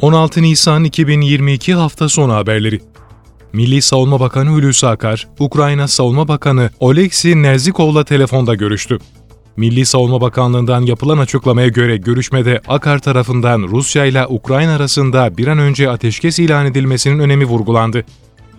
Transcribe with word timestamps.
16 0.00 0.42
Nisan 0.42 0.84
2022 0.84 1.74
hafta 1.74 2.08
sonu 2.08 2.34
haberleri. 2.34 2.80
Milli 3.52 3.82
Savunma 3.82 4.20
Bakanı 4.20 4.50
Hulusi 4.50 4.86
Akar, 4.86 5.28
Ukrayna 5.38 5.88
Savunma 5.88 6.28
Bakanı 6.28 6.70
Oleksiy 6.80 7.42
Nerzikov'la 7.42 8.04
telefonda 8.04 8.54
görüştü. 8.54 8.98
Milli 9.56 9.86
Savunma 9.86 10.20
Bakanlığı'ndan 10.20 10.82
yapılan 10.82 11.18
açıklamaya 11.18 11.68
göre 11.68 11.96
görüşmede 11.96 12.60
Akar 12.68 12.98
tarafından 12.98 13.62
Rusya 13.62 14.04
ile 14.04 14.26
Ukrayna 14.26 14.76
arasında 14.76 15.36
bir 15.38 15.46
an 15.46 15.58
önce 15.58 15.90
ateşkes 15.90 16.38
ilan 16.38 16.66
edilmesinin 16.66 17.18
önemi 17.18 17.44
vurgulandı. 17.44 18.04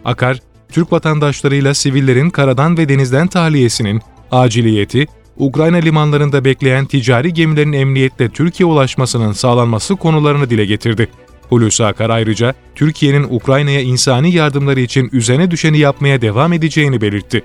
Akar, 0.05 0.39
Türk 0.71 0.91
vatandaşlarıyla 0.91 1.73
sivillerin 1.73 2.29
karadan 2.29 2.77
ve 2.77 2.89
denizden 2.89 3.27
tahliyesinin 3.27 4.01
aciliyeti, 4.31 5.07
Ukrayna 5.39 5.77
limanlarında 5.77 6.45
bekleyen 6.45 6.85
ticari 6.85 7.33
gemilerin 7.33 7.73
emniyetle 7.73 8.29
Türkiye 8.29 8.67
ulaşmasının 8.67 9.31
sağlanması 9.31 9.95
konularını 9.95 10.49
dile 10.49 10.65
getirdi. 10.65 11.09
Hulusi 11.49 11.85
Akar 11.85 12.09
ayrıca 12.09 12.53
Türkiye'nin 12.75 13.23
Ukrayna'ya 13.29 13.81
insani 13.81 14.31
yardımları 14.31 14.79
için 14.79 15.09
üzerine 15.11 15.51
düşeni 15.51 15.77
yapmaya 15.77 16.21
devam 16.21 16.53
edeceğini 16.53 17.01
belirtti. 17.01 17.43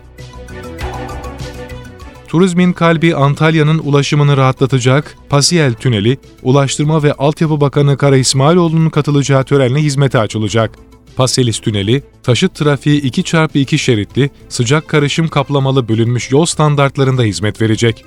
Turizmin 2.28 2.72
kalbi 2.72 3.14
Antalya'nın 3.14 3.78
ulaşımını 3.78 4.36
rahatlatacak 4.36 5.16
Pasiyel 5.28 5.74
Tüneli, 5.74 6.18
Ulaştırma 6.42 7.02
ve 7.02 7.12
Altyapı 7.12 7.60
Bakanı 7.60 7.96
Kara 7.96 8.16
İsmailoğlu'nun 8.16 8.90
katılacağı 8.90 9.44
törenle 9.44 9.78
hizmete 9.78 10.18
açılacak. 10.18 10.70
Paselis 11.16 11.58
Tüneli, 11.58 12.02
taşıt 12.22 12.54
trafiği 12.54 13.02
2x2 13.02 13.78
şeritli, 13.78 14.30
sıcak 14.48 14.88
karışım 14.88 15.28
kaplamalı 15.28 15.88
bölünmüş 15.88 16.30
yol 16.30 16.44
standartlarında 16.44 17.22
hizmet 17.22 17.62
verecek. 17.62 18.04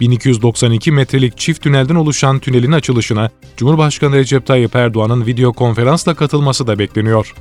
1292 0.00 0.92
metrelik 0.92 1.38
çift 1.38 1.62
tünelden 1.62 1.94
oluşan 1.94 2.38
tünelin 2.38 2.72
açılışına 2.72 3.30
Cumhurbaşkanı 3.56 4.16
Recep 4.16 4.46
Tayyip 4.46 4.76
Erdoğan'ın 4.76 5.26
video 5.26 5.52
konferansla 5.52 6.14
katılması 6.14 6.66
da 6.66 6.78
bekleniyor. 6.78 7.34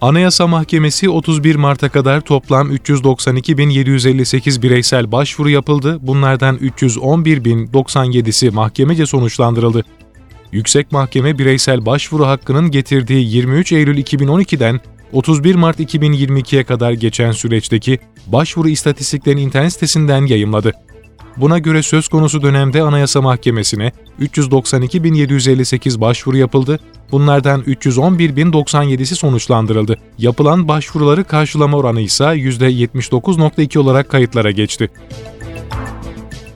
Anayasa 0.00 0.46
Mahkemesi 0.46 1.10
31 1.10 1.56
Mart'a 1.56 1.88
kadar 1.88 2.20
toplam 2.20 2.72
392.758 2.72 4.62
bireysel 4.62 5.12
başvuru 5.12 5.50
yapıldı. 5.50 5.98
Bunlardan 6.02 6.56
311.097'si 6.56 8.50
mahkemece 8.50 9.06
sonuçlandırıldı. 9.06 9.84
Yüksek 10.54 10.92
Mahkeme 10.92 11.38
bireysel 11.38 11.86
başvuru 11.86 12.26
hakkının 12.26 12.70
getirdiği 12.70 13.36
23 13.36 13.72
Eylül 13.72 13.98
2012'den 13.98 14.80
31 15.12 15.54
Mart 15.54 15.80
2022'ye 15.80 16.64
kadar 16.64 16.92
geçen 16.92 17.32
süreçteki 17.32 17.98
başvuru 18.26 18.68
istatistiklerini 18.68 19.42
internet 19.42 19.72
sitesinden 19.72 20.26
yayımladı. 20.26 20.72
Buna 21.36 21.58
göre 21.58 21.82
söz 21.82 22.08
konusu 22.08 22.42
dönemde 22.42 22.82
Anayasa 22.82 23.22
Mahkemesi'ne 23.22 23.92
392.758 24.20 26.00
başvuru 26.00 26.36
yapıldı. 26.36 26.78
Bunlardan 27.12 27.60
311.097'si 27.60 29.14
sonuçlandırıldı. 29.14 29.98
Yapılan 30.18 30.68
başvuruları 30.68 31.24
karşılama 31.24 31.76
oranı 31.76 32.00
ise 32.00 32.24
%79.2 32.24 33.78
olarak 33.78 34.08
kayıtlara 34.08 34.50
geçti. 34.50 34.90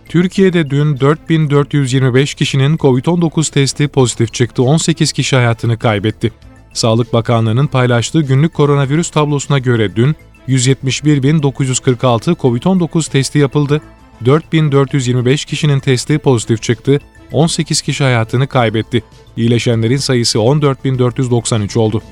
Türkiye'de 0.08 0.70
dün 0.70 1.00
4425 1.00 2.34
kişinin 2.34 2.76
COVID-19 2.76 3.52
testi 3.52 3.88
pozitif 3.88 4.34
çıktı, 4.34 4.62
18 4.62 5.12
kişi 5.12 5.36
hayatını 5.36 5.78
kaybetti. 5.78 6.32
Sağlık 6.72 7.12
Bakanlığı'nın 7.12 7.66
paylaştığı 7.66 8.20
günlük 8.20 8.54
koronavirüs 8.54 9.10
tablosuna 9.10 9.58
göre 9.58 9.96
dün 9.96 10.16
171.946 10.48 12.36
COVID-19 12.36 13.10
testi 13.10 13.38
yapıldı, 13.38 13.80
4425 14.24 15.44
kişinin 15.44 15.80
testi 15.80 16.18
pozitif 16.18 16.62
çıktı, 16.62 17.00
18 17.32 17.82
kişi 17.82 18.04
hayatını 18.04 18.46
kaybetti. 18.46 19.02
İyileşenlerin 19.36 19.96
sayısı 19.96 20.38
14.493 20.38 21.78
oldu. 21.78 22.02